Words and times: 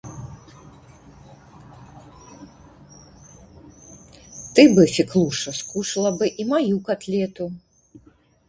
Ты 4.55 4.73
бы, 4.73 4.87
Феклуша, 4.87 5.51
скушала 5.51 6.09
бы 6.17 6.27
и 6.27 6.43
мою 6.43 6.79
котлетку 6.81 7.53